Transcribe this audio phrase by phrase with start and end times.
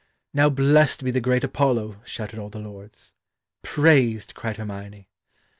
[0.33, 3.13] "Now blessed be the great Apollo!" shouted all the lords.
[3.61, 5.07] "Praised!" cried Hermione.